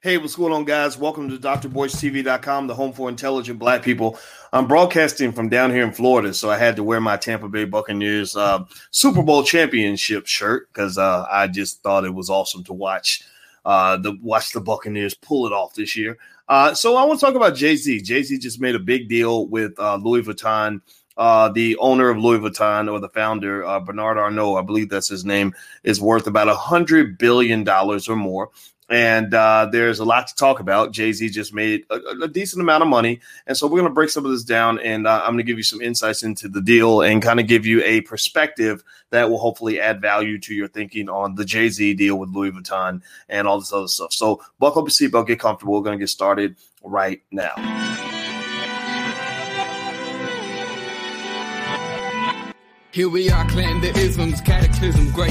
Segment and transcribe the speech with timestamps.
[0.00, 0.96] Hey, what's going on, guys?
[0.96, 4.16] Welcome to drboycetv.com, the home for intelligent black people.
[4.52, 7.64] I'm broadcasting from down here in Florida, so I had to wear my Tampa Bay
[7.64, 12.72] Buccaneers uh, Super Bowl championship shirt because uh, I just thought it was awesome to
[12.72, 13.24] watch
[13.64, 16.16] uh, the watch the Buccaneers pull it off this year.
[16.48, 18.02] Uh, so I want to talk about Jay Z.
[18.02, 20.80] Jay Z just made a big deal with uh, Louis Vuitton.
[21.16, 25.08] Uh, the owner of Louis Vuitton or the founder, uh, Bernard Arnault, I believe that's
[25.08, 28.50] his name, is worth about a hundred billion dollars or more
[28.88, 30.92] and uh, there's a lot to talk about.
[30.92, 33.94] Jay Z just made a, a, decent amount of money, and so we're going to
[33.94, 36.48] break some of this down, and uh, I'm going to give you some insights into
[36.48, 40.54] the deal and kind of give you a perspective that will hopefully add value to
[40.54, 44.12] your thinking on the Jay Z deal with Louis Vuitton and all this other stuff.
[44.12, 45.74] So buckle up your seatbelt, get comfortable.
[45.74, 48.17] We're going to get started right now.
[52.98, 55.30] Here we are, clan the isms, cataclysm, great.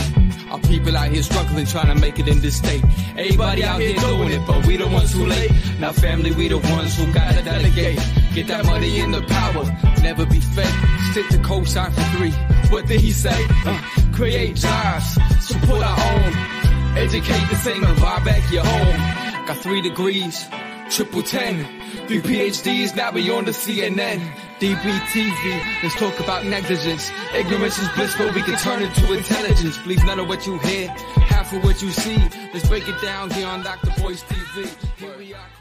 [0.49, 2.81] Our people out here struggling, trying to make it in this state.
[3.17, 5.51] Everybody out here doing it, but we the ones who late.
[5.77, 7.99] Now, family, we the ones who gotta delegate.
[8.33, 9.65] Get that money in the power,
[10.01, 10.79] never be fake.
[11.11, 12.31] Stick to cosign for three.
[12.71, 13.35] What did he say?
[13.65, 13.81] Uh,
[14.13, 16.97] create jobs, support our own.
[16.97, 19.45] Educate the same and buy back your home.
[19.45, 20.47] Got three degrees,
[20.89, 21.65] triple ten.
[22.07, 24.19] Three PhDs, now we on the CNN.
[24.59, 27.11] DBTV, let's talk about negligence.
[27.35, 29.77] Ignorance is bliss, but we can turn it to intelligence.
[29.79, 32.17] Believe none of what you hear, half of what you see.
[32.53, 33.91] Let's break it down here on Dr.
[34.01, 34.99] Boyce TV.
[34.99, 35.56] Here we are.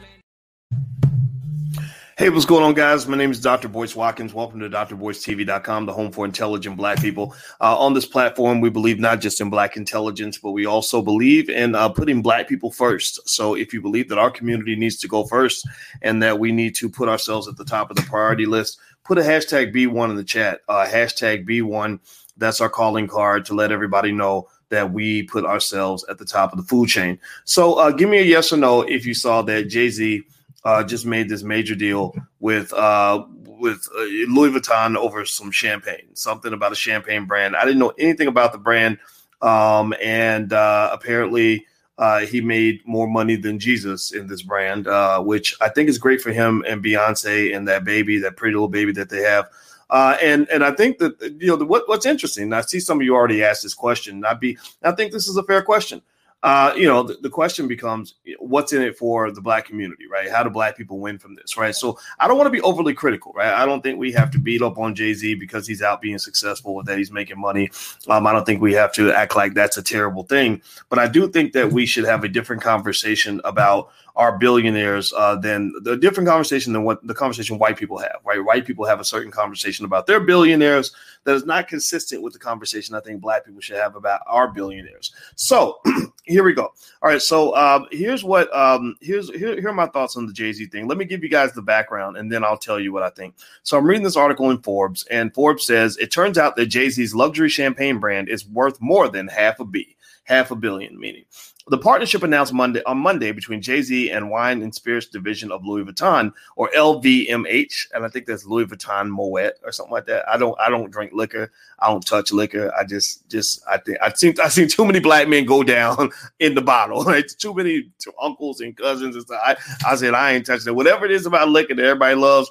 [2.18, 3.06] Hey, what's going on, guys?
[3.06, 3.68] My name is Dr.
[3.68, 4.32] Boyce Watkins.
[4.32, 7.36] Welcome to drboycetv.com, the home for intelligent black people.
[7.60, 11.50] Uh, on this platform, we believe not just in black intelligence, but we also believe
[11.50, 13.28] in uh, putting black people first.
[13.28, 15.68] So if you believe that our community needs to go first
[16.00, 19.18] and that we need to put ourselves at the top of the priority list, put
[19.18, 20.60] a hashtag B1 in the chat.
[20.70, 22.00] Uh, hashtag B1.
[22.38, 26.54] That's our calling card to let everybody know that we put ourselves at the top
[26.54, 27.18] of the food chain.
[27.44, 30.24] So uh, give me a yes or no if you saw that Jay Z
[30.66, 36.14] uh, just made this major deal with uh, with uh, Louis Vuitton over some champagne,
[36.14, 37.54] something about a champagne brand.
[37.54, 38.98] I didn't know anything about the brand,
[39.40, 41.66] um, and uh, apparently
[41.98, 45.98] uh, he made more money than Jesus in this brand, uh, which I think is
[45.98, 49.48] great for him and Beyonce and that baby, that pretty little baby that they have.
[49.88, 52.52] Uh, and and I think that you know what, what's interesting.
[52.52, 54.24] I see some of you already asked this question.
[54.24, 56.02] I be I think this is a fair question
[56.46, 60.30] uh, you know, the, the, question becomes what's in it for the black community, right?
[60.30, 61.74] How do black people win from this, right?
[61.74, 63.52] So I don't want to be overly critical, right?
[63.52, 66.18] I don't think we have to beat up on Jay Z because he's out being
[66.18, 67.68] successful with that he's making money.
[68.06, 71.08] Um, I don't think we have to act like that's a terrible thing, but I
[71.08, 75.96] do think that we should have a different conversation about our billionaires uh, than the
[75.96, 78.20] different conversation than what the conversation white people have.
[78.24, 80.92] Right, white people have a certain conversation about their billionaires
[81.24, 84.48] that is not consistent with the conversation I think black people should have about our
[84.48, 85.12] billionaires.
[85.34, 85.80] So
[86.26, 86.72] here we go.
[87.02, 90.32] All right, so um, here's what um, here's here, here are my thoughts on the
[90.32, 90.88] Jay Z thing.
[90.88, 93.34] Let me give you guys the background, and then I'll tell you what I think.
[93.62, 96.90] So I'm reading this article in Forbes, and Forbes says it turns out that Jay
[96.90, 101.24] Z's luxury champagne brand is worth more than half a B, half a billion, meaning
[101.68, 105.66] the partnership announced Monday on Monday between Jay Z and Wine and Spirits division of
[105.66, 110.28] Louis Vuitton, or LVMH, and I think that's Louis Vuitton Moet or something like that.
[110.28, 111.50] I don't I don't drink liquor.
[111.80, 112.72] I don't touch liquor.
[112.78, 116.10] I just just I think I seen I seen too many black men go down
[116.38, 117.04] in the bottle.
[117.16, 117.88] Like too many
[118.20, 119.40] uncles and cousins and stuff.
[119.44, 119.56] I,
[119.86, 120.74] I said I ain't touching it.
[120.76, 122.50] Whatever it is about liquor that everybody loves.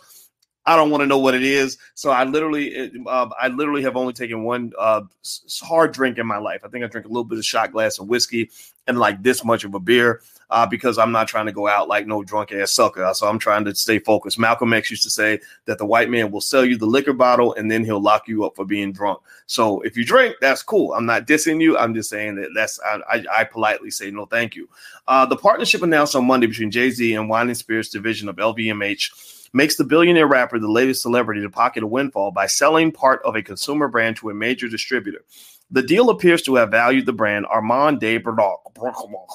[0.66, 1.78] I don't want to know what it is.
[1.94, 5.02] So I literally, uh, I literally have only taken one uh,
[5.62, 6.62] hard drink in my life.
[6.66, 8.50] I think I drink a little bit of shot glass of whiskey
[8.88, 11.88] and like this much of a beer uh, because I'm not trying to go out
[11.88, 13.10] like no drunk ass sucker.
[13.14, 14.40] So I'm trying to stay focused.
[14.40, 17.54] Malcolm X used to say that the white man will sell you the liquor bottle
[17.54, 19.20] and then he'll lock you up for being drunk.
[19.48, 20.94] So if you drink, that's cool.
[20.94, 21.78] I'm not dissing you.
[21.78, 24.68] I'm just saying that that's I, I, I politely say no, thank you.
[25.08, 28.38] Uh, the partnership announced on Monday between Jay Z and Wine and Spirits division of
[28.38, 33.22] LVMH makes the billionaire rapper the latest celebrity to pocket a windfall by selling part
[33.24, 35.24] of a consumer brand to a major distributor.
[35.72, 39.32] The deal appears to have valued the brand Armand de Brachmach.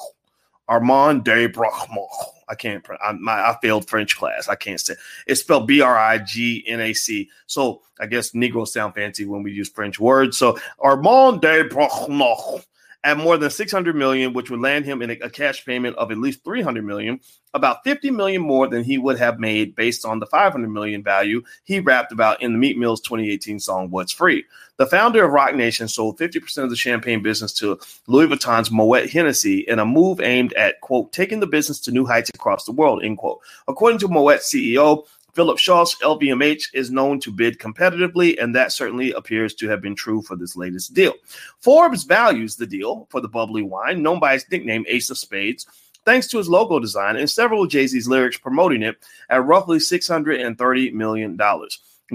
[0.69, 2.09] Armand de Brachmach.
[2.49, 2.87] I can't.
[3.03, 4.49] I, my, I failed French class.
[4.49, 4.95] I can't say.
[5.27, 7.31] It's spelled B R I G N A C.
[7.47, 10.37] So I guess Negroes sound fancy when we use French words.
[10.37, 12.65] So Armand de Brachmach
[13.03, 16.11] at more than 600 million, which would land him in a, a, cash payment of
[16.11, 17.19] at least 300 million,
[17.55, 21.43] about 50 million more than he would have made based on the 500 million value
[21.65, 24.45] he rapped about in the Meek Mill's 2018 song What's Free.
[24.77, 29.11] The founder of Roc Nation sold 50% of the champagne business to Louis Vuitton's Moet
[29.11, 32.73] Hennessy in a move aimed at, quote, taking the business to new heights across the
[32.73, 33.41] world, end quote.
[33.69, 35.07] According to Moet CEO,
[35.41, 39.95] Philip Schultz, LVMH, is known to bid competitively, and that certainly appears to have been
[39.95, 41.15] true for this latest deal.
[41.60, 45.66] Forbes values the deal for the bubbly wine, known by its nickname Ace of Spades,
[46.04, 48.98] thanks to his logo design and several Jay Z's lyrics promoting it
[49.31, 51.41] at roughly $630 million,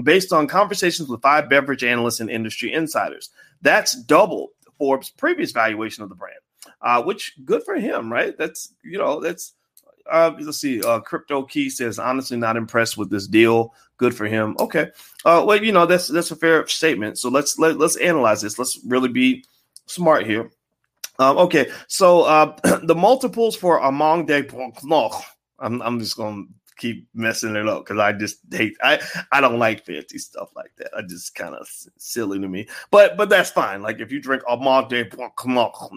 [0.04, 3.30] based on conversations with five beverage analysts and industry insiders.
[3.60, 6.38] That's double Forbes' previous valuation of the brand,
[6.80, 8.38] uh, which good for him, right?
[8.38, 9.54] That's, you know, that's
[10.10, 10.82] uh, let's see.
[10.82, 13.74] Uh, Crypto Key says, honestly, not impressed with this deal.
[13.96, 14.56] Good for him.
[14.60, 14.90] Okay.
[15.24, 17.18] Uh, well, you know that's that's a fair statement.
[17.18, 18.58] So let's let, let's analyze this.
[18.58, 19.44] Let's really be
[19.86, 20.50] smart here.
[21.18, 24.46] Um, okay, so uh, the multiples for Among de
[25.58, 26.44] I'm I'm just gonna
[26.76, 29.00] keep messing it up because I just hate I
[29.32, 30.90] I don't like fancy stuff like that.
[30.96, 32.68] I just kind of silly to me.
[32.90, 33.82] But but that's fine.
[33.82, 35.08] Like if you drink Among de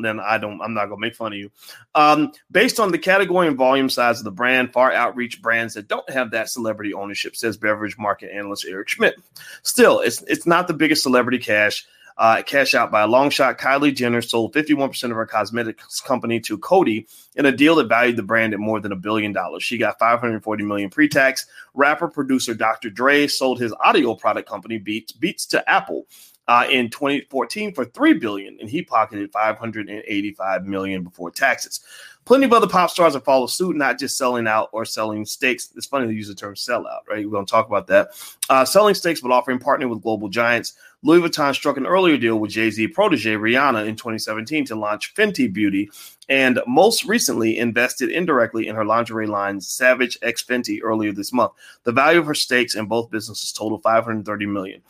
[0.02, 1.52] then I don't I'm not gonna make fun of you.
[1.96, 5.88] Um, based on the category and volume size of the brand, far outreach brands that
[5.88, 9.16] don't have that celebrity ownership, says beverage market analyst Eric Schmidt.
[9.64, 11.86] Still, it's it's not the biggest celebrity cash
[12.20, 13.58] uh, cash out by a long shot.
[13.58, 18.18] Kylie Jenner sold 51% of her cosmetics company to Coty in a deal that valued
[18.18, 19.64] the brand at more than a billion dollars.
[19.64, 21.48] She got 540 million pre-tax.
[21.74, 22.90] Rapper producer Dr.
[22.90, 26.06] Dre sold his audio product company Beats Beats to Apple.
[26.48, 31.80] Uh, in 2014 for three billion, and he pocketed 585 million before taxes.
[32.26, 35.70] Plenty of other pop stars have followed suit, not just selling out or selling stakes.
[35.76, 37.24] It's funny to use the term sellout, right?
[37.24, 38.10] We're going to talk about that.
[38.50, 40.74] Uh, selling stakes, but offering partnering with global giants.
[41.02, 45.14] Louis Vuitton struck an earlier deal with Jay Z protege Rihanna in 2017 to launch
[45.16, 45.90] Fenty Beauty,
[46.28, 51.54] and most recently invested indirectly in her lingerie line Savage X Fenty earlier this month.
[51.84, 54.82] The value of her stakes in both businesses total 530 million.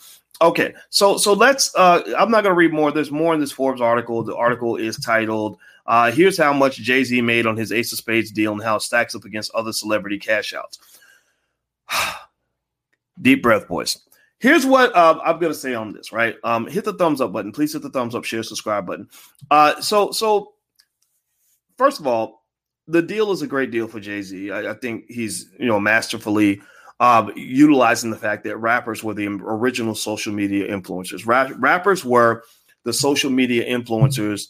[0.42, 1.76] Okay, so so let's.
[1.76, 2.92] Uh, I'm not going to read more.
[2.92, 4.24] There's more in this Forbes article.
[4.24, 7.98] The article is titled uh, "Here's How Much Jay Z Made on His Ace of
[8.00, 10.80] Spades Deal and How it Stacks Up Against Other Celebrity Cash Outs."
[13.22, 14.00] Deep breath, boys.
[14.40, 16.12] Here's what uh, I'm to say on this.
[16.12, 17.52] Right, um, hit the thumbs up button.
[17.52, 19.10] Please hit the thumbs up, share, subscribe button.
[19.52, 20.54] Uh, so so
[21.78, 22.46] first of all,
[22.88, 24.52] the deal is a great deal for Jay Z.
[24.52, 26.62] I, I think he's you know masterfully
[27.00, 31.26] uh, utilizing the fact that rappers were the original social media influencers.
[31.26, 32.44] Rap- rappers were
[32.84, 34.48] the social media influencers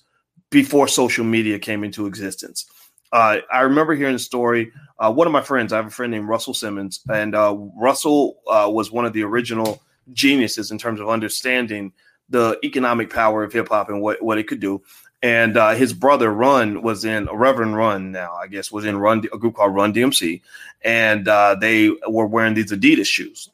[0.50, 2.66] before social media came into existence.
[3.12, 4.72] Uh, I remember hearing the story.
[5.00, 8.38] Uh, one of my friends, I have a friend named Russell Simmons, and uh, Russell
[8.48, 9.82] uh, was one of the original
[10.14, 11.94] geniuses in terms of understanding
[12.30, 14.82] the economic power of hip hop and what, what it could do
[15.22, 19.20] and uh, his brother Run was in Reverend Run now I guess was in Run
[19.34, 20.42] a group called Run DMC,
[20.84, 23.50] and uh, they were wearing these Adidas shoes,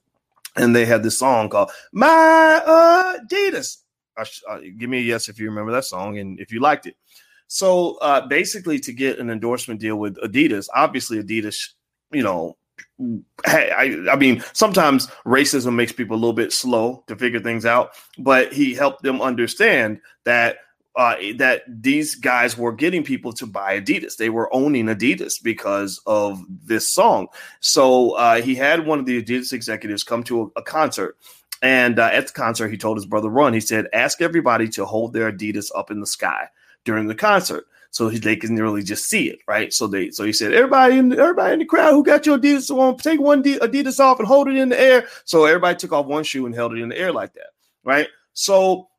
[0.56, 3.78] and they had this song called My Adidas.
[4.78, 6.96] Give me a yes if you remember that song and if you liked it.
[7.48, 11.70] So uh, basically, to get an endorsement deal with Adidas, obviously Adidas,
[12.12, 12.58] you know,
[13.46, 17.92] I, I mean, sometimes racism makes people a little bit slow to figure things out,
[18.18, 20.58] but he helped them understand that
[20.96, 24.16] uh, that these guys were getting people to buy Adidas.
[24.16, 27.28] They were owning Adidas because of this song.
[27.60, 31.18] So uh, he had one of the Adidas executives come to a, a concert.
[31.62, 34.86] And uh, at the concert, he told his brother Run, he said, ask everybody to
[34.86, 36.48] hold their Adidas up in the sky
[36.86, 37.66] during the concert.
[37.92, 39.74] So he, they can really just see it, right?
[39.74, 42.70] So they, so he said, everybody in, everybody in the crowd who got your Adidas
[42.70, 45.08] on, take one Adidas off and hold it in the air.
[45.24, 47.52] So everybody took off one shoe and held it in the air like that,
[47.86, 48.08] right?
[48.34, 48.90] So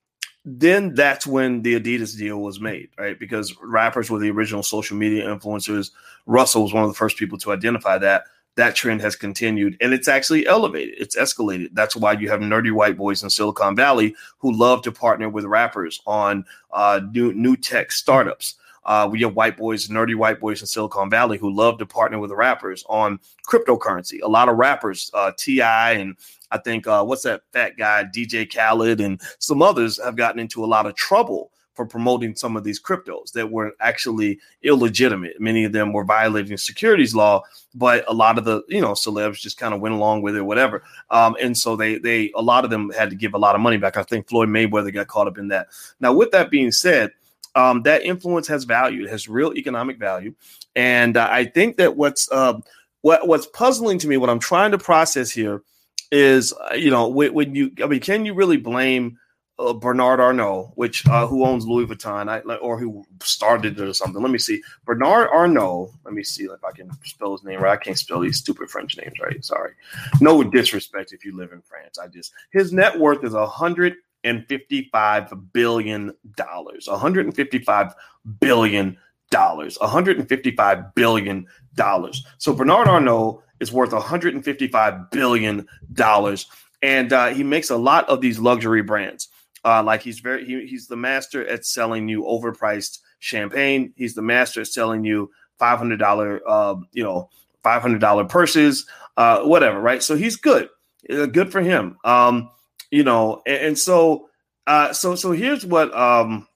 [0.47, 3.19] then that's when the Adidas deal was made, right?
[3.19, 5.91] Because rappers were the original social media influencers.
[6.25, 8.25] Russell was one of the first people to identify that.
[8.57, 11.71] That trend has continued and it's actually elevated, it's escalated.
[11.73, 15.45] That's why you have nerdy white boys in Silicon Valley who love to partner with
[15.45, 18.55] rappers on uh, new, new tech startups.
[18.87, 22.21] Uh, we have white boys, nerdy white boys in Silicon Valley who love to partner
[22.21, 24.23] with rappers on cryptocurrency.
[24.23, 25.93] A lot of rappers, uh, T.I.
[25.93, 26.17] and
[26.53, 30.65] I think uh, what's that fat guy, DJ Khaled, and some others have gotten into
[30.65, 35.41] a lot of trouble for promoting some of these cryptos that were actually illegitimate.
[35.41, 37.43] Many of them were violating securities law,
[37.75, 40.43] but a lot of the you know celebs just kind of went along with it,
[40.43, 40.83] whatever.
[41.11, 43.61] Um, and so they they a lot of them had to give a lot of
[43.61, 43.97] money back.
[43.97, 45.69] I think Floyd Mayweather got caught up in that.
[46.01, 47.13] Now, with that being said.
[47.55, 50.35] Um, that influence has value, it has real economic value,
[50.75, 52.61] and uh, I think that what's uh,
[53.01, 55.63] what what's puzzling to me, what I'm trying to process here,
[56.11, 59.19] is uh, you know when, when, you I mean can you really blame
[59.59, 63.95] uh, Bernard Arnault, which uh, who owns Louis Vuitton, I, or who started it or
[63.95, 64.23] something?
[64.23, 64.63] Let me see.
[64.85, 65.93] Bernard Arnault.
[66.05, 67.79] Let me see if I can spell his name right.
[67.79, 69.45] I can't spell these stupid French names right.
[69.45, 69.73] Sorry.
[70.21, 71.99] No disrespect if you live in France.
[71.99, 73.95] I just his net worth is a hundred
[74.25, 76.87] and fifty-five billion dollars.
[76.89, 77.95] One hundred and fifty-five
[78.41, 78.99] billion
[79.31, 79.79] dollars.
[79.81, 82.27] One hundred and fifty-five billion dollars.
[82.39, 86.47] So Bernard Arnault is worth 155 billion dollars,
[86.83, 89.29] and uh, he makes a lot of these luxury brands.
[89.67, 93.93] Uh, like he's very he, he's the master at selling you overpriced champagne.
[93.97, 97.31] He's the master at selling you five hundred dollar, uh, you know,
[97.65, 100.03] five hundred dollar purses, uh, whatever, right?
[100.03, 100.69] So he's good,
[101.11, 101.99] uh, good for him.
[102.05, 102.49] Um,
[102.93, 104.29] you know, and, and so,
[104.69, 106.47] uh, so, so here's what, um,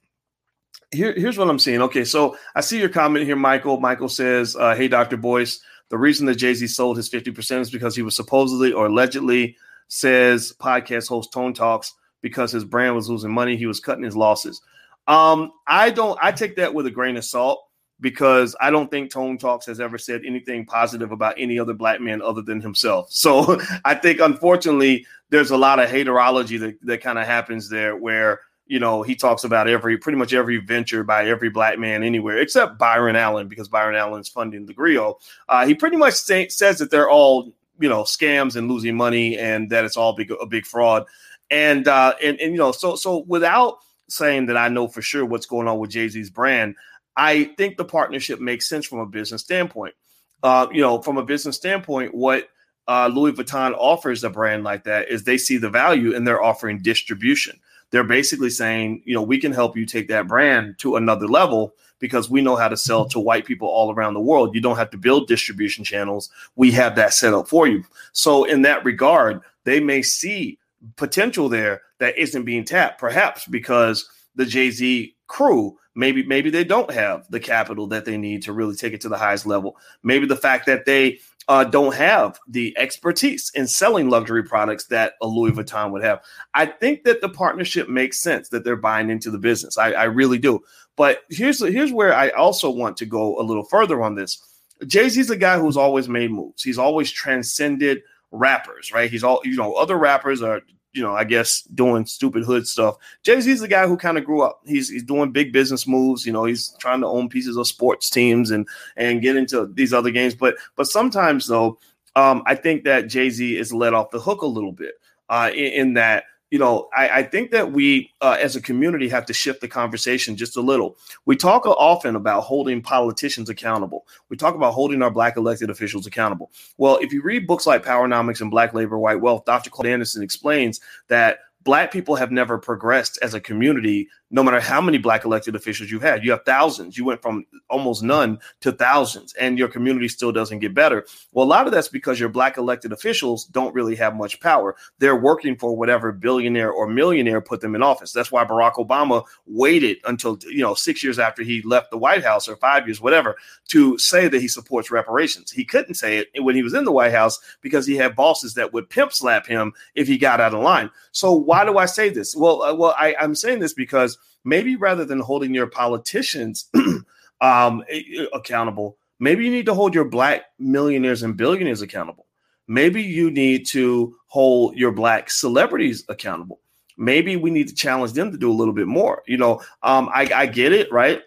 [0.92, 1.82] here, here's what I'm seeing.
[1.82, 3.80] Okay, so I see your comment here, Michael.
[3.80, 7.62] Michael says, uh, "Hey, Doctor Boyce, the reason that Jay Z sold his 50 percent
[7.62, 9.56] is because he was supposedly or allegedly
[9.88, 13.56] says podcast host Tone Talks because his brand was losing money.
[13.56, 14.60] He was cutting his losses.
[15.06, 16.18] Um, I don't.
[16.22, 17.64] I take that with a grain of salt
[18.00, 22.00] because I don't think Tone Talks has ever said anything positive about any other black
[22.00, 23.08] man other than himself.
[23.20, 27.94] So I think, unfortunately, there's a lot of haterology that, that kind of happens there
[27.96, 32.02] where, you know, he talks about every pretty much every venture by every black man
[32.02, 35.18] anywhere except Byron Allen because Byron Allen's funding the Grio.
[35.48, 39.36] Uh, he pretty much say, says that they're all, you know, scams and losing money
[39.36, 41.04] and that it's all big, a big fraud.
[41.50, 43.78] And, uh, and, and, you know, so, so without
[44.08, 46.76] saying that I know for sure what's going on with Jay Z's brand,
[47.16, 49.94] I think the partnership makes sense from a business standpoint.
[50.42, 52.48] Uh, you know, from a business standpoint, what
[52.88, 56.42] uh, Louis Vuitton offers a brand like that is they see the value and they're
[56.42, 57.60] offering distribution.
[57.90, 61.74] They're basically saying, you know, we can help you take that brand to another level
[61.98, 64.54] because we know how to sell to white people all around the world.
[64.54, 66.30] You don't have to build distribution channels.
[66.56, 67.84] We have that set up for you.
[68.12, 70.58] So, in that regard, they may see
[70.96, 76.64] potential there that isn't being tapped, perhaps because the Jay Z crew maybe maybe they
[76.64, 79.76] don't have the capital that they need to really take it to the highest level.
[80.02, 81.18] Maybe the fact that they
[81.48, 86.22] uh, don't have the expertise in selling luxury products that a Louis Vuitton would have.
[86.54, 89.76] I think that the partnership makes sense that they're buying into the business.
[89.76, 90.60] I, I really do.
[90.96, 94.42] But here's here's where I also want to go a little further on this.
[94.86, 96.62] Jay Z's a guy who's always made moves.
[96.62, 99.10] He's always transcended rappers, right?
[99.10, 99.74] He's all you know.
[99.74, 102.96] Other rappers are you know, I guess doing stupid hood stuff.
[103.22, 104.60] Jay Z's the guy who kind of grew up.
[104.66, 106.26] He's he's doing big business moves.
[106.26, 109.92] You know, he's trying to own pieces of sports teams and and get into these
[109.92, 110.34] other games.
[110.34, 111.78] But but sometimes though,
[112.16, 114.94] um, I think that Jay Z is let off the hook a little bit
[115.28, 119.08] uh, in, in that you know, I, I, think that we uh, as a community
[119.08, 120.96] have to shift the conversation just a little.
[121.24, 124.06] We talk often about holding politicians accountable.
[124.28, 126.50] We talk about holding our black elected officials accountable.
[126.76, 129.70] Well, if you read books like Powernomics and Black Labor, White Wealth, Dr.
[129.70, 134.80] Claude Anderson explains that black people have never progressed as a community no matter how
[134.80, 136.24] many black elected officials you had.
[136.24, 136.96] You have thousands.
[136.96, 141.06] You went from almost none to thousands, and your community still doesn't get better.
[141.32, 144.76] Well, a lot of that's because your black elected officials don't really have much power.
[144.98, 148.12] They're working for whatever billionaire or millionaire put them in office.
[148.12, 152.24] That's why Barack Obama waited until you know six years after he left the White
[152.24, 153.36] House or five years, whatever,
[153.68, 155.50] to say that he supports reparations.
[155.50, 158.54] He couldn't say it when he was in the White House because he had bosses
[158.54, 160.90] that would pimp slap him if he got out of line.
[161.12, 162.36] So why do I say this?
[162.36, 166.70] Well, uh, well, I, I'm saying this because maybe rather than holding your politicians
[167.40, 167.84] um,
[168.32, 172.26] accountable, maybe you need to hold your black millionaires and billionaires accountable.
[172.68, 176.60] Maybe you need to hold your black celebrities accountable.
[176.96, 179.22] Maybe we need to challenge them to do a little bit more.
[179.26, 181.22] You know, um, I, I get it, right?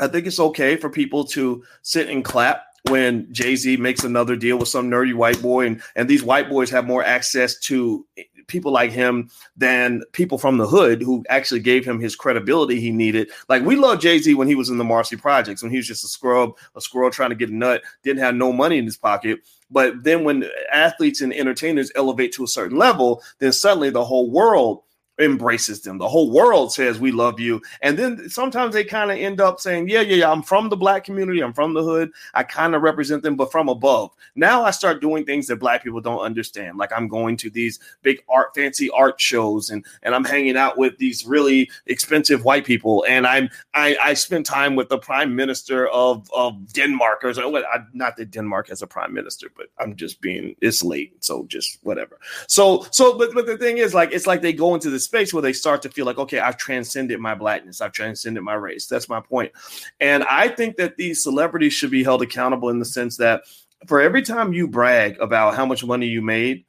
[0.00, 4.34] I think it's okay for people to sit and clap when Jay Z makes another
[4.36, 8.06] deal with some nerdy white boy, and and these white boys have more access to
[8.46, 12.90] people like him than people from the hood who actually gave him his credibility he
[12.90, 13.30] needed.
[13.48, 15.86] Like we love Jay Z when he was in the Marcy Projects, when he was
[15.86, 18.84] just a scrub, a squirrel trying to get a nut, didn't have no money in
[18.84, 19.40] his pocket.
[19.70, 24.30] But then when athletes and entertainers elevate to a certain level, then suddenly the whole
[24.30, 24.82] world
[25.18, 25.98] embraces them.
[25.98, 27.60] The whole world says we love you.
[27.82, 30.76] And then sometimes they kind of end up saying, yeah, yeah, yeah, I'm from the
[30.76, 31.40] black community.
[31.40, 32.10] I'm from the hood.
[32.34, 34.10] I kind of represent them, but from above.
[34.34, 36.78] Now I start doing things that black people don't understand.
[36.78, 40.78] Like I'm going to these big art, fancy art shows and, and I'm hanging out
[40.78, 43.04] with these really expensive white people.
[43.08, 47.62] And I'm, I, I spend time with the prime minister of, of Denmark or so,
[47.92, 51.22] not that Denmark has a prime minister, but I'm just being, it's late.
[51.22, 52.18] So just whatever.
[52.48, 55.34] So, so, but, but the thing is like, it's like they go into this space
[55.34, 58.86] where they start to feel like, okay, I've transcended my blackness, I've transcended my race.
[58.86, 59.52] That's my point.
[60.00, 63.42] And I think that these celebrities should be held accountable in the sense that
[63.86, 66.64] for every time you brag about how much money you made,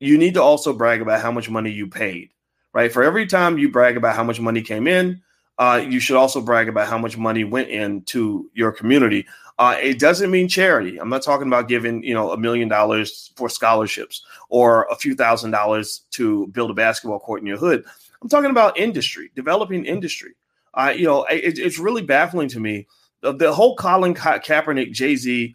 [0.00, 2.30] you need to also brag about how much money you paid,
[2.72, 2.92] right?
[2.92, 5.22] For every time you brag about how much money came in,
[5.58, 9.26] uh, you should also brag about how much money went into your community.
[9.58, 10.98] Uh, it doesn't mean charity.
[11.00, 15.14] I'm not talking about giving, you know, a million dollars for scholarships or a few
[15.14, 17.84] thousand dollars to build a basketball court in your hood.
[18.20, 20.32] I'm talking about industry, developing industry.
[20.74, 22.86] Uh, you know, it, it's really baffling to me.
[23.22, 25.54] The, the whole Colin Ka- Kaepernick, Jay Z,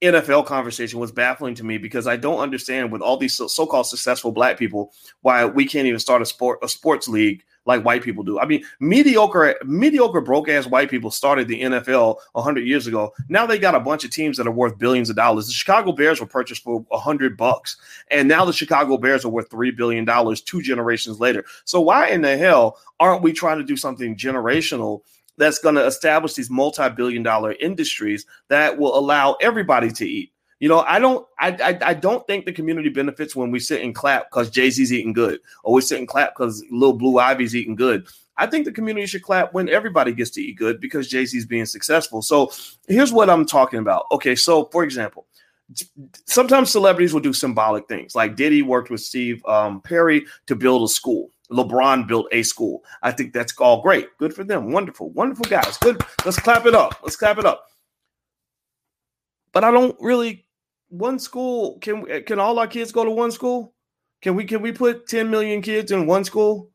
[0.00, 3.86] NFL conversation was baffling to me because I don't understand with all these so- called
[3.86, 8.02] successful black people why we can't even start a sport a sports league like white
[8.02, 8.38] people do.
[8.38, 13.12] I mean, mediocre, mediocre, broke ass white people started the NFL hundred years ago.
[13.28, 15.46] Now they got a bunch of teams that are worth billions of dollars.
[15.46, 17.76] The Chicago Bears were purchased for a hundred bucks,
[18.10, 21.44] and now the Chicago Bears are worth three billion dollars two generations later.
[21.64, 25.00] So why in the hell aren't we trying to do something generational?
[25.36, 30.33] That's going to establish these multi-billion dollar industries that will allow everybody to eat.
[30.64, 33.82] You know, I don't, I, I, I, don't think the community benefits when we sit
[33.82, 37.18] and clap because Jay Z's eating good, or we sit and clap because Little Blue
[37.18, 38.06] Ivy's eating good.
[38.38, 41.44] I think the community should clap when everybody gets to eat good because Jay Z's
[41.44, 42.22] being successful.
[42.22, 42.50] So
[42.88, 44.06] here's what I'm talking about.
[44.10, 45.26] Okay, so for example,
[46.24, 50.82] sometimes celebrities will do symbolic things, like Diddy worked with Steve um, Perry to build
[50.82, 51.28] a school.
[51.50, 52.82] LeBron built a school.
[53.02, 54.08] I think that's all great.
[54.16, 54.72] Good for them.
[54.72, 55.76] Wonderful, wonderful guys.
[55.76, 56.00] Good.
[56.24, 57.00] Let's clap it up.
[57.02, 57.66] Let's clap it up.
[59.52, 60.43] But I don't really
[60.94, 63.74] one school can can all our kids go to one school?
[64.22, 66.70] Can we can we put 10 million kids in one school?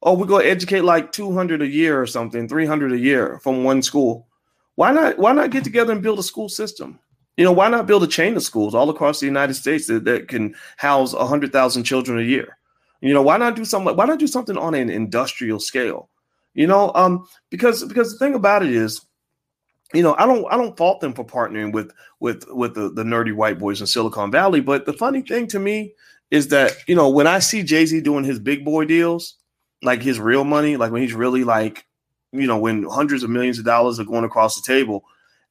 [0.00, 3.82] Or we go educate like 200 a year or something, 300 a year from one
[3.82, 4.28] school.
[4.76, 7.00] Why not why not get together and build a school system?
[7.36, 10.04] You know, why not build a chain of schools all across the United States that,
[10.04, 12.56] that can house 100,000 children a year?
[13.00, 16.10] You know, why not do something why not do something on an industrial scale?
[16.54, 19.00] You know, um because because the thing about it is
[19.94, 23.04] you know, I don't I don't fault them for partnering with with with the, the
[23.04, 24.60] nerdy white boys in Silicon Valley.
[24.60, 25.94] But the funny thing to me
[26.30, 29.36] is that you know when I see Jay Z doing his big boy deals,
[29.82, 31.86] like his real money, like when he's really like,
[32.32, 35.04] you know, when hundreds of millions of dollars are going across the table,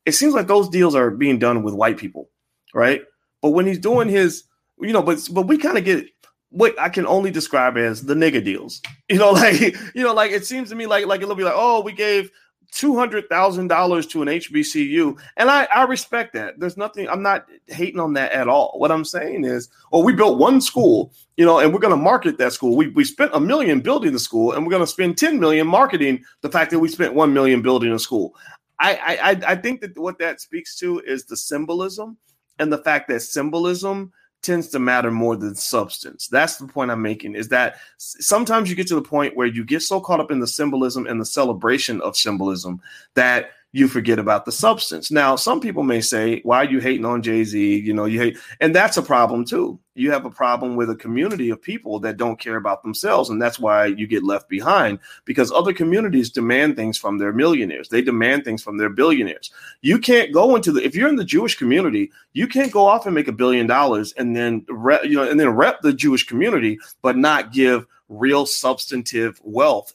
[0.06, 2.30] it seems like those deals are being done with white people,
[2.74, 3.02] right?
[3.42, 4.18] But when he's doing mm-hmm.
[4.18, 4.44] his,
[4.80, 6.08] you know, but but we kind of get
[6.50, 8.82] what I can only describe as the nigga deals.
[9.10, 9.60] You know, like
[9.94, 12.32] you know, like it seems to me like like it'll be like, oh, we gave
[12.74, 16.60] two hundred thousand dollars to an HBCU, and I I respect that.
[16.60, 17.08] There's nothing.
[17.08, 18.74] I'm not hating on that at all.
[18.77, 22.03] What I'm saying is, well, we built one school, you know, and we're going to
[22.03, 22.75] market that school.
[22.75, 25.68] We we spent a million building the school, and we're going to spend ten million
[25.68, 28.36] marketing the fact that we spent one million building a school.
[28.80, 32.18] I I I think that what that speaks to is the symbolism
[32.60, 34.12] and the fact that symbolism
[34.44, 36.27] tends to matter more than substance.
[36.27, 39.64] That's the point I'm making is that sometimes you get to the point where you
[39.64, 42.82] get so caught up in the symbolism and the celebration of symbolism
[43.16, 45.12] that you forget about the substance.
[45.12, 47.79] Now, some people may say, why are you hating on Jay Z?
[47.79, 49.79] You know, you hate, and that's a problem too.
[49.96, 53.29] You have a problem with a community of people that don't care about themselves.
[53.29, 57.90] And that's why you get left behind because other communities demand things from their millionaires.
[57.90, 59.51] They demand things from their billionaires.
[59.81, 63.07] You can't go into the, if you're in the Jewish community, you can't go off
[63.07, 66.25] and make a billion dollars and then, re, you know, and then rep the Jewish
[66.25, 69.94] community, but not give real substantive wealth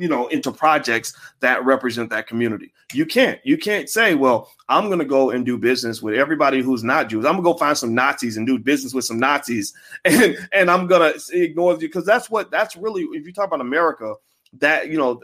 [0.00, 2.72] you know into projects that represent that community.
[2.92, 6.62] You can't you can't say well i'm going to go and do business with everybody
[6.62, 7.24] who's not jews.
[7.24, 9.72] I'm going to go find some nazis and do business with some nazis
[10.04, 13.46] and and i'm going to ignore you because that's what that's really if you talk
[13.46, 14.14] about america
[14.54, 15.20] that you know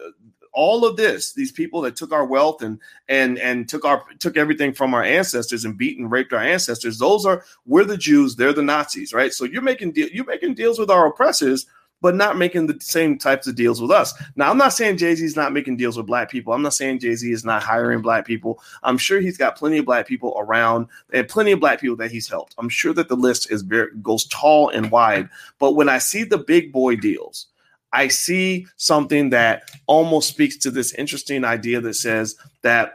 [0.53, 4.37] all of this these people that took our wealth and and and took our took
[4.37, 8.37] everything from our ancestors and beat and raped our ancestors those are we're the jews
[8.37, 9.33] they're the nazis right?
[9.33, 11.67] So you're making de- you're making deals with our oppressors
[12.01, 14.15] but not making the same types of deals with us.
[14.37, 16.53] Now, I'm not saying Jay Z is not making deals with black people.
[16.53, 18.61] I'm not saying Jay Z is not hiring black people.
[18.83, 22.11] I'm sure he's got plenty of black people around and plenty of black people that
[22.11, 22.55] he's helped.
[22.59, 25.29] I'm sure that the list is very goes tall and wide.
[25.59, 27.47] But when I see the big boy deals,
[27.93, 32.95] I see something that almost speaks to this interesting idea that says that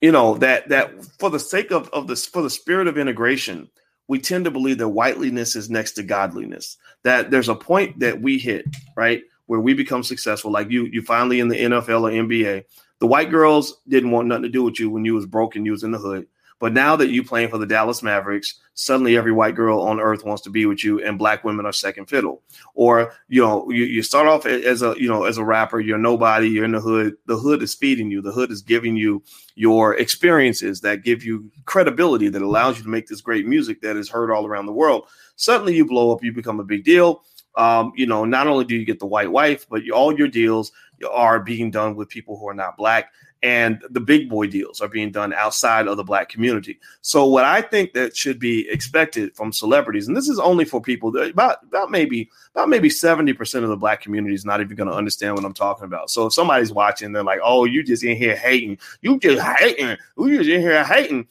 [0.00, 3.68] you know that that for the sake of, of this for the spirit of integration
[4.08, 6.76] we tend to believe that whiteliness is next to godliness.
[7.02, 8.66] That there's a point that we hit,
[8.96, 10.50] right, where we become successful.
[10.50, 12.64] Like you, you finally in the NFL or NBA.
[12.98, 15.66] The white girls didn't want nothing to do with you when you was broke and
[15.66, 16.26] you was in the hood.
[16.58, 20.24] But now that you playing for the Dallas Mavericks, suddenly every white girl on earth
[20.24, 22.42] wants to be with you, and black women are second fiddle.
[22.74, 25.98] Or you know, you, you start off as a you know as a rapper, you're
[25.98, 27.16] nobody, you're in the hood.
[27.26, 28.22] The hood is feeding you.
[28.22, 29.22] The hood is giving you
[29.54, 33.96] your experiences that give you credibility that allows you to make this great music that
[33.96, 35.08] is heard all around the world.
[35.36, 37.22] Suddenly, you blow up, you become a big deal.
[37.56, 40.72] Um, you know, not only do you get the white wife, but all your deals
[41.10, 43.10] are being done with people who are not black
[43.42, 46.78] and the big boy deals are being done outside of the black community.
[47.02, 50.80] So what I think that should be expected from celebrities, and this is only for
[50.80, 54.76] people that about about maybe about maybe 70% of the black community is not even
[54.76, 56.10] going to understand what I'm talking about.
[56.10, 59.96] So if somebody's watching, they're like, oh, you just in here hating, you just hating,
[60.16, 61.28] Who you just in here hating.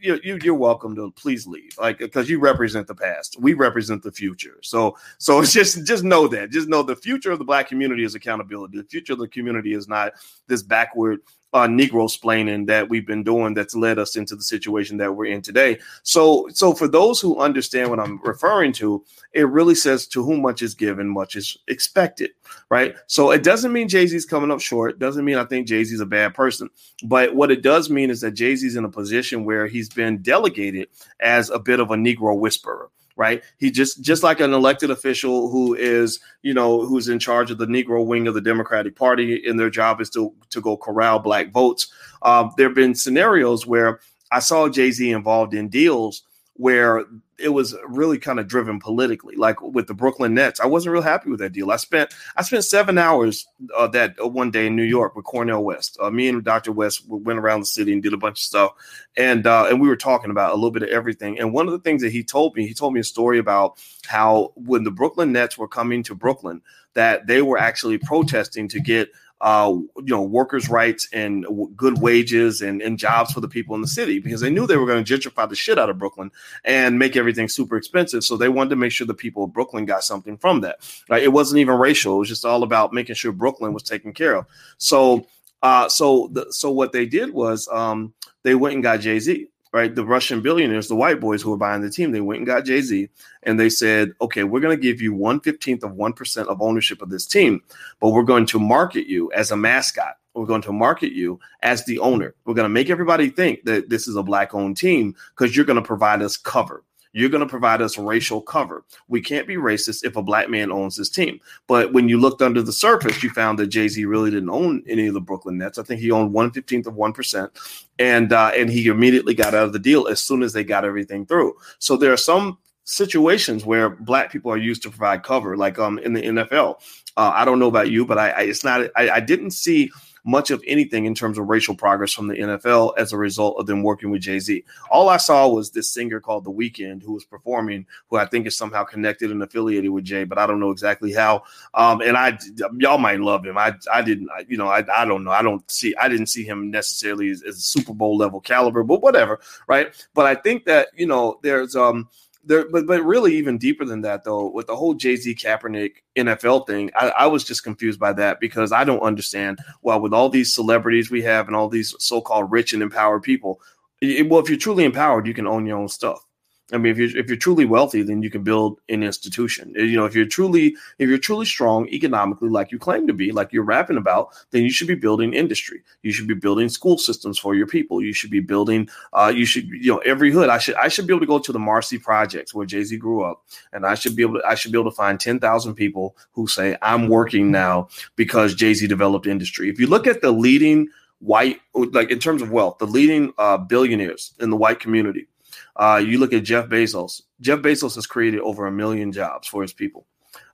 [0.00, 3.36] You, you you're welcome to please leave like because you represent the past.
[3.38, 4.58] We represent the future.
[4.62, 6.50] So so just just know that.
[6.50, 8.78] Just know the future of the black community is accountability.
[8.78, 10.12] The future of the community is not
[10.46, 11.20] this backward
[11.54, 15.26] uh, Negro splaining that we've been doing that's led us into the situation that we're
[15.26, 15.78] in today.
[16.02, 20.42] So, so for those who understand what I'm referring to, it really says to whom
[20.42, 22.32] much is given, much is expected,
[22.70, 22.96] right?
[23.06, 24.98] So it doesn't mean Jay Z's coming up short.
[24.98, 26.68] Doesn't mean I think Jay Z's a bad person,
[27.04, 30.22] but what it does mean is that Jay Z's in a position where he's been
[30.22, 30.88] delegated
[31.20, 33.42] as a bit of a Negro whisperer right?
[33.58, 37.58] He just just like an elected official who is, you know, who's in charge of
[37.58, 41.18] the Negro wing of the Democratic Party, and their job is to to go corral
[41.18, 41.92] black votes.
[42.22, 44.00] Um, there have been scenarios where
[44.32, 46.22] I saw Jay Z involved in deals
[46.54, 47.04] where
[47.38, 50.60] it was really kind of driven politically, like with the Brooklyn Nets.
[50.60, 51.70] I wasn't real happy with that deal.
[51.70, 55.24] I spent I spent seven hours uh, that uh, one day in New York with
[55.24, 55.98] Cornel West.
[56.00, 56.72] Uh, me and Dr.
[56.72, 58.72] West went around the city and did a bunch of stuff,
[59.16, 61.38] and uh, and we were talking about a little bit of everything.
[61.38, 63.78] And one of the things that he told me, he told me a story about
[64.06, 66.62] how when the Brooklyn Nets were coming to Brooklyn,
[66.94, 69.10] that they were actually protesting to get
[69.44, 73.74] uh, you know, workers' rights and w- good wages and, and jobs for the people
[73.74, 75.98] in the city because they knew they were going to gentrify the shit out of
[75.98, 76.30] Brooklyn
[76.64, 78.24] and make everything super expensive.
[78.24, 80.78] So they wanted to make sure the people of Brooklyn got something from that.
[81.10, 81.22] Right?
[81.22, 84.34] It wasn't even racial; it was just all about making sure Brooklyn was taken care
[84.34, 84.46] of.
[84.78, 85.26] So,
[85.62, 89.48] uh, so the, so what they did was um, they went and got Jay Z
[89.74, 89.92] right?
[89.92, 92.64] The Russian billionaires, the white boys who were buying the team, they went and got
[92.64, 93.10] Jay Z
[93.42, 97.02] and they said, okay, we're going to give you one fifteenth of 1% of ownership
[97.02, 97.60] of this team,
[98.00, 100.14] but we're going to market you as a mascot.
[100.32, 102.34] We're going to market you as the owner.
[102.44, 105.66] We're going to make everybody think that this is a black owned team because you're
[105.66, 106.84] going to provide us cover.
[107.14, 108.84] You're going to provide us racial cover.
[109.06, 111.40] We can't be racist if a black man owns this team.
[111.68, 114.82] But when you looked under the surface, you found that Jay Z really didn't own
[114.88, 115.78] any of the Brooklyn Nets.
[115.78, 117.52] I think he owned one fifteenth of one percent,
[117.98, 120.84] and uh, and he immediately got out of the deal as soon as they got
[120.84, 121.54] everything through.
[121.78, 125.98] So there are some situations where black people are used to provide cover, like um
[126.00, 126.80] in the NFL.
[127.16, 128.90] Uh, I don't know about you, but I, I it's not.
[128.96, 129.90] I, I didn't see
[130.24, 133.66] much of anything in terms of racial progress from the NFL as a result of
[133.66, 134.64] them working with Jay Z.
[134.90, 138.46] All I saw was this singer called The Weeknd who was performing, who I think
[138.46, 141.42] is somehow connected and affiliated with Jay, but I don't know exactly how.
[141.74, 142.38] Um, and I,
[142.78, 143.58] y'all might love him.
[143.58, 145.30] I, I didn't, you know, I, I don't know.
[145.30, 148.82] I don't see, I didn't see him necessarily as, as a Super Bowl level caliber,
[148.82, 149.94] but whatever, right?
[150.14, 152.08] But I think that you know, there's um
[152.46, 155.96] there, but but really even deeper than that though, with the whole Jay Z Kaepernick
[156.16, 159.58] NFL thing, I, I, was just confused by that because I don't understand.
[159.80, 163.22] why with all these celebrities we have and all these so called rich and empowered
[163.22, 163.60] people,
[164.00, 166.24] it, well, if you're truly empowered, you can own your own stuff.
[166.72, 169.74] I mean, if you're if you're truly wealthy, then you can build an institution.
[169.76, 173.32] You know, if you're truly if you're truly strong economically, like you claim to be,
[173.32, 175.82] like you're rapping about, then you should be building industry.
[176.02, 178.00] You should be building school systems for your people.
[178.00, 178.88] You should be building.
[179.12, 180.48] Uh, you should you know every hood.
[180.48, 182.96] I should I should be able to go to the Marcy projects where Jay Z
[182.96, 185.38] grew up, and I should be able to I should be able to find ten
[185.38, 189.68] thousand people who say I'm working now because Jay Z developed industry.
[189.68, 193.58] If you look at the leading white like in terms of wealth, the leading uh,
[193.58, 195.28] billionaires in the white community
[195.76, 197.22] uh, you look at Jeff Bezos.
[197.40, 200.06] Jeff Bezos has created over a million jobs for his people.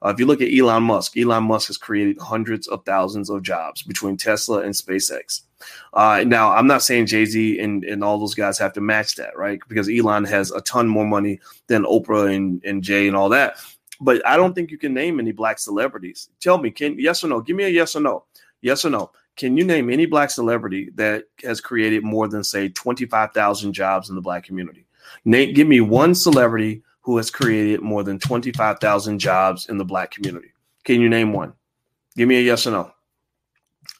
[0.04, 3.42] Uh, if you look at Elon Musk, Elon Musk has created hundreds of thousands of
[3.42, 5.42] jobs between Tesla and SpaceX.
[5.92, 9.16] Uh, now, I'm not saying Jay Z and, and all those guys have to match
[9.16, 9.60] that, right?
[9.68, 13.56] Because Elon has a ton more money than Oprah and, and Jay and all that.
[14.00, 16.30] But I don't think you can name any black celebrities.
[16.40, 17.40] Tell me, can yes or no?
[17.40, 18.24] Give me a yes or no.
[18.62, 19.10] Yes or no.
[19.36, 24.14] Can you name any black celebrity that has created more than say 25,000 jobs in
[24.14, 24.86] the black community?
[25.24, 30.10] Nate, give me one celebrity who has created more than 25,000 jobs in the black
[30.10, 30.52] community.
[30.84, 31.52] Can you name one?
[32.16, 32.92] Give me a yes or no.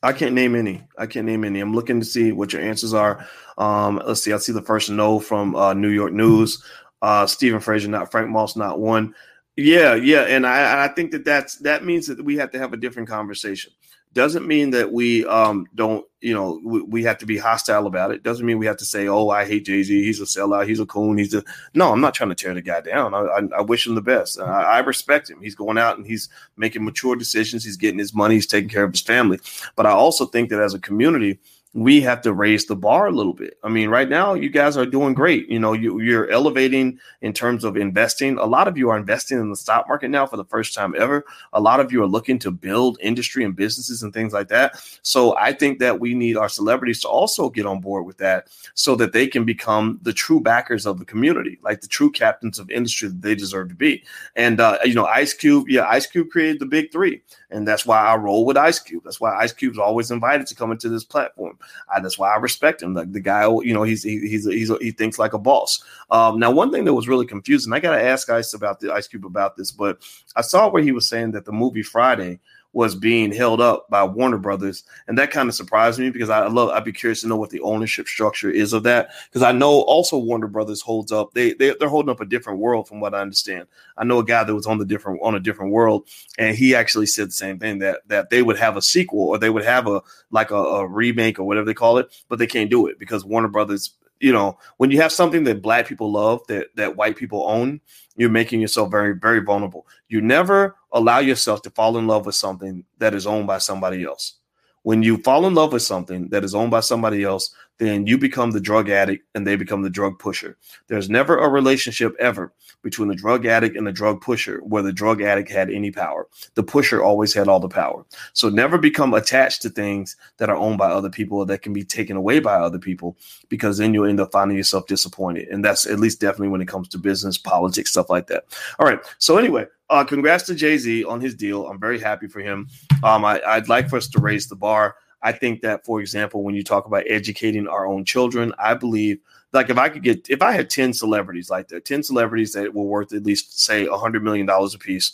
[0.02, 0.82] I can't name any.
[0.96, 1.60] I can't name any.
[1.60, 3.26] I'm looking to see what your answers are.
[3.58, 4.32] Um, let's see.
[4.32, 6.64] I see the first no from uh, New York News.
[7.02, 9.14] Uh, Stephen Frazier, not Frank Moss, not one.
[9.56, 12.72] Yeah, yeah, and I, I think that that's that means that we have to have
[12.72, 13.72] a different conversation
[14.12, 18.10] doesn't mean that we um, don't, you know, we, we, have to be hostile about
[18.10, 18.24] it.
[18.24, 20.02] Doesn't mean we have to say, oh, I hate Jay Z.
[20.02, 20.66] He's a sellout.
[20.66, 21.16] He's a coon.
[21.16, 21.44] He's a
[21.74, 21.92] no.
[21.92, 23.14] I'm not trying to tear the guy down.
[23.14, 24.40] I, I, I wish him the best.
[24.40, 25.40] I, I, respect him.
[25.40, 27.64] He's going out and he's making mature decisions.
[27.64, 28.34] He's getting his money.
[28.34, 29.38] He's taking care of his family.
[29.76, 31.38] But I also think that as a community,
[31.72, 33.56] we have to raise the bar a little bit.
[33.62, 35.48] I mean, right now you guys are doing great.
[35.48, 38.38] You know, you, you're elevating in terms of investing.
[38.38, 40.94] A lot of you are investing in the stock market now for the first time
[40.98, 41.24] ever.
[41.52, 44.83] A lot of you are looking to build industry and businesses and things like that.
[45.02, 48.48] So I think that we need our celebrities to also get on board with that
[48.74, 52.59] so that they can become the true backers of the community, like the true captains
[52.59, 54.02] of industry that they deserve to be.
[54.35, 57.22] And, uh, you know, Ice Cube, yeah, Ice Cube created the big three.
[57.52, 59.02] And that's why I roll with Ice Cube.
[59.04, 61.59] That's why Ice Cube's always invited to come into this platform.
[61.94, 62.94] I, that's why I respect him.
[62.94, 65.82] Like the guy, you know, he's he, he's he's he thinks like a boss.
[66.10, 68.92] Um, now, one thing that was really confusing, I got to ask Ice about the
[68.92, 69.98] Ice Cube about this, but
[70.36, 72.40] I saw where he was saying that the movie Friday
[72.72, 76.46] was being held up by Warner Brothers, and that kind of surprised me because I
[76.46, 76.70] love.
[76.70, 79.80] I'd be curious to know what the ownership structure is of that because I know
[79.83, 81.35] also Warner Brothers holds up.
[81.35, 83.66] They, they they're holding up a different world from what I understand.
[83.96, 86.74] I know a guy that was on the different on a different world, and he
[86.74, 89.64] actually said the same thing that that they would have a sequel or they would
[89.64, 92.87] have a like a, a remake or whatever they call it, but they can't do
[92.87, 96.68] it because Warner Brothers you know, when you have something that black people love that
[96.76, 97.80] that white people own,
[98.16, 99.87] you're making yourself very very vulnerable.
[100.09, 104.04] You never allow yourself to fall in love with something that is owned by somebody
[104.04, 104.39] else.
[104.82, 108.18] When you fall in love with something that is owned by somebody else, then you
[108.18, 110.56] become the drug addict and they become the drug pusher.
[110.88, 114.92] There's never a relationship ever between the drug addict and the drug pusher where the
[114.92, 116.26] drug addict had any power.
[116.54, 118.04] The pusher always had all the power.
[118.34, 121.72] So never become attached to things that are owned by other people or that can
[121.72, 123.16] be taken away by other people
[123.48, 125.48] because then you'll end up finding yourself disappointed.
[125.48, 128.44] And that's at least definitely when it comes to business, politics, stuff like that.
[128.78, 129.00] All right.
[129.18, 131.66] So anyway, uh, congrats to Jay Z on his deal.
[131.66, 132.68] I'm very happy for him.
[133.03, 134.96] Um, I, I'd like for us to raise the bar.
[135.22, 139.18] I think that, for example, when you talk about educating our own children, I believe
[139.53, 142.72] like if I could get if I had 10 celebrities like that, 10 celebrities that
[142.72, 145.12] were worth at least say hundred million dollars a piece,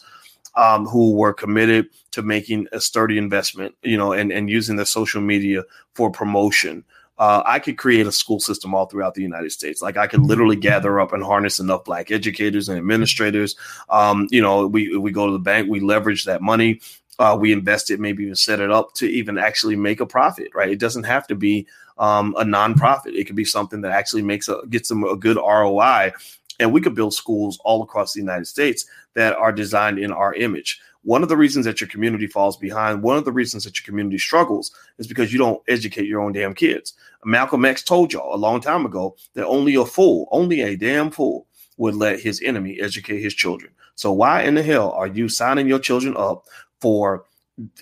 [0.55, 4.87] um, who were committed to making a sturdy investment, you know, and, and using the
[4.87, 5.63] social media
[5.95, 6.85] for promotion.
[7.19, 9.81] Uh, I could create a school system all throughout the United States.
[9.81, 13.57] Like I could literally gather up and harness enough black educators and administrators.
[13.89, 16.81] Um, you know, we we go to the bank, we leverage that money,
[17.19, 20.49] uh, we invest it, maybe even set it up to even actually make a profit.
[20.55, 20.71] Right?
[20.71, 21.67] It doesn't have to be
[21.99, 23.15] um, a nonprofit.
[23.15, 26.13] It could be something that actually makes a gets them a good ROI.
[26.59, 30.35] And we could build schools all across the United States that are designed in our
[30.35, 30.81] image.
[31.07, 33.85] One of the reasons that your community falls behind, one of the reasons that your
[33.85, 36.95] community struggles is because you don't educate your own damn kids.
[37.25, 41.13] Malcolm X told y'all a long time ago that only a fool, only a damn
[41.13, 43.73] fool would let his enemy educate his children.
[43.95, 46.47] So why in the hell are you signing your children up
[46.81, 47.25] for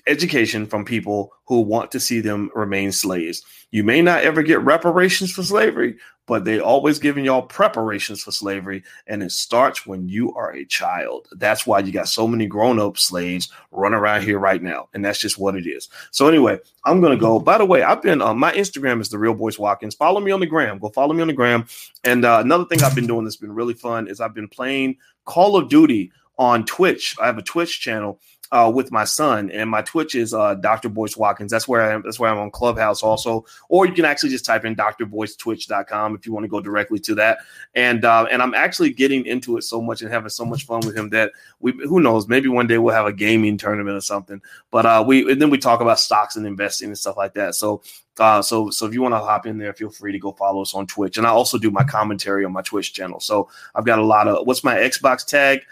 [0.06, 3.42] education from people who want to see them remain slaves.
[3.70, 8.30] You may not ever get reparations for slavery, but they always giving y'all preparations for
[8.30, 11.28] slavery, and it starts when you are a child.
[11.32, 15.18] That's why you got so many grown-up slaves running around here right now, and that's
[15.18, 15.88] just what it is.
[16.12, 17.40] So anyway, I'm gonna go.
[17.40, 19.94] By the way, I've been uh, my Instagram is the real Boyce Watkins.
[19.94, 20.78] Follow me on the gram.
[20.78, 21.66] Go follow me on the gram.
[22.04, 24.96] And uh, another thing I've been doing that's been really fun is I've been playing
[25.24, 27.16] Call of Duty on Twitch.
[27.20, 28.18] I have a Twitch channel
[28.52, 30.88] uh, with my son, and my Twitch is uh, Dr.
[30.88, 31.50] Boyce Watkins.
[31.50, 32.02] That's where I am.
[32.02, 36.26] That's where I'm on Clubhouse also, or you can actually just type in drboycetwitch.com if
[36.26, 37.38] you want to go directly to that.
[37.74, 40.80] And uh, and I'm actually getting into it so much and having so much fun
[40.86, 44.02] with him that we who knows maybe one day we'll have a gaming tournament or
[44.02, 44.40] something.
[44.70, 47.54] But uh, we and then we talk about stocks and investing and stuff like that.
[47.54, 47.82] So
[48.18, 50.62] uh, so so if you want to hop in there, feel free to go follow
[50.62, 51.18] us on Twitch.
[51.18, 53.20] And I also do my commentary on my Twitch channel.
[53.20, 55.62] So I've got a lot of what's my Xbox tag.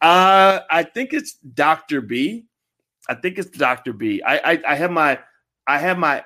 [0.00, 2.46] Uh, I think it's Doctor B.
[3.08, 4.22] I think it's Doctor B.
[4.22, 5.18] I, I I have my
[5.66, 6.24] I have my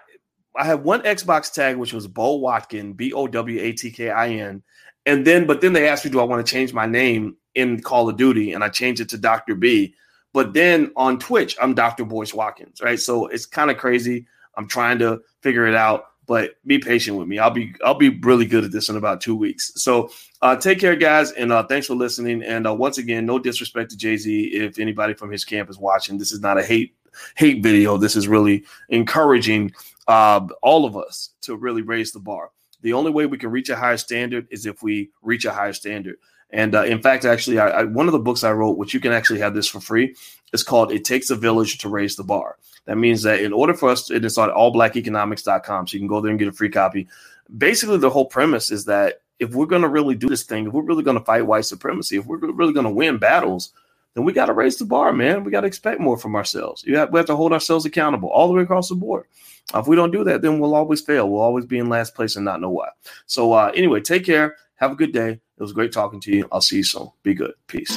[0.57, 4.11] I have one Xbox tag which was Bo Watkin B O W A T K
[4.11, 4.63] I N,
[5.07, 7.81] and then but then they asked me do I want to change my name in
[7.83, 9.95] Call of Duty, and I changed it to Doctor B.
[10.33, 12.99] But then on Twitch, I'm Doctor Boyce Watkins, right?
[12.99, 14.27] So it's kind of crazy.
[14.57, 17.40] I'm trying to figure it out but be patient with me.
[17.40, 19.73] I'll be I'll be really good at this in about two weeks.
[19.75, 22.45] So uh, take care, guys, and uh, thanks for listening.
[22.45, 24.47] And uh, once again, no disrespect to Jay Z.
[24.55, 26.95] If anybody from his camp is watching, this is not a hate
[27.35, 27.97] hate video.
[27.97, 29.73] This is really encouraging
[30.07, 32.53] uh, all of us to really raise the bar.
[32.83, 35.73] The only way we can reach a higher standard is if we reach a higher
[35.73, 36.14] standard.
[36.51, 39.01] And uh, in fact, actually, I, I, one of the books I wrote, which you
[39.01, 40.14] can actually have this for free,
[40.53, 43.75] is called "It Takes a Village to Raise the Bar." That means that in order
[43.75, 46.71] for us, to, it's on allblackeconomics.com, so you can go there and get a free
[46.71, 47.09] copy.
[47.57, 50.73] Basically, the whole premise is that if we're going to really do this thing, if
[50.73, 53.73] we're really going to fight white supremacy, if we're really going to win battles,
[54.14, 55.45] then we got to raise the bar, man.
[55.45, 56.85] We got to expect more from ourselves.
[56.88, 59.27] Have, we have to hold ourselves accountable all the way across the board.
[59.75, 61.31] If we don't do that, then we'll always fail.
[61.31, 62.88] We'll always be in last place and not know why.
[63.27, 64.57] So, uh, anyway, take care.
[64.77, 65.31] Have a good day.
[65.33, 66.49] It was great talking to you.
[66.51, 67.11] I'll see you soon.
[67.23, 67.55] Be good.
[67.69, 67.97] Peace.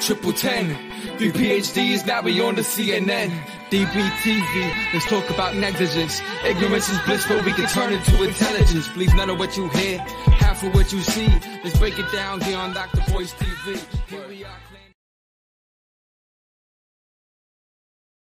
[0.00, 0.76] triple ten.
[1.18, 3.30] Three PhDs, now we on the CNN.
[3.70, 6.22] DBTV, let's talk about negligence.
[6.44, 8.88] Ignorance is bliss, but we can turn it to intelligence.
[8.88, 11.28] Please, none of what you hear, half of what you see.
[11.64, 13.02] Let's break it down here on Dr.
[13.12, 14.08] Boyce TV.
[14.08, 14.65] Here we are.